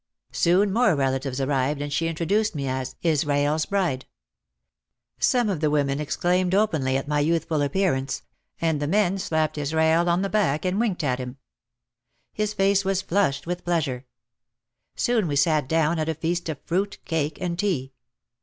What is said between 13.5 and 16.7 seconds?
pleasure. Soon we sat down at a feast of